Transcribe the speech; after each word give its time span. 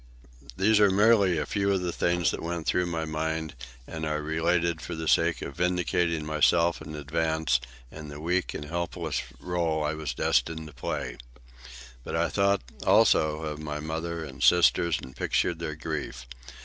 These 0.57 0.79
are 0.79 0.89
merely 0.89 1.37
a 1.37 1.45
few 1.45 1.71
of 1.71 1.81
the 1.81 1.93
things 1.93 2.31
that 2.31 2.41
went 2.41 2.65
through 2.65 2.87
my 2.87 3.05
mind, 3.05 3.53
and 3.85 4.03
are 4.03 4.19
related 4.19 4.81
for 4.81 4.95
the 4.95 5.07
sake 5.07 5.43
of 5.43 5.55
vindicating 5.57 6.25
myself 6.25 6.81
in 6.81 6.95
advance 6.95 7.59
in 7.91 8.07
the 8.07 8.19
weak 8.19 8.55
and 8.55 8.65
helpless 8.65 9.21
rôle 9.39 9.87
I 9.87 9.93
was 9.93 10.15
destined 10.15 10.65
to 10.65 10.73
play. 10.73 11.17
But 12.03 12.15
I 12.15 12.29
thought, 12.29 12.63
also, 12.83 13.43
of 13.43 13.59
my 13.59 13.79
mother 13.79 14.23
and 14.23 14.41
sisters, 14.41 14.97
and 14.99 15.15
pictured 15.15 15.59
their 15.59 15.75
grief. 15.75 16.25